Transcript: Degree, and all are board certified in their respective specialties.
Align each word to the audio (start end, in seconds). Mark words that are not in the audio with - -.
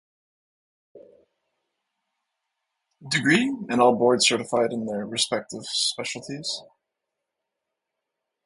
Degree, 3.07 3.55
and 3.69 3.79
all 3.79 3.93
are 3.93 3.95
board 3.95 4.23
certified 4.23 4.73
in 4.73 4.87
their 4.87 5.05
respective 5.05 5.63
specialties. 5.65 6.63